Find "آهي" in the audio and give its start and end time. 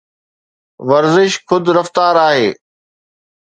2.27-2.49